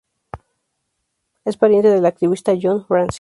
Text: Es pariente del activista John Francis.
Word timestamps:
Es 1.45 1.57
pariente 1.57 1.89
del 1.89 2.07
activista 2.07 2.53
John 2.59 2.83
Francis. 2.87 3.09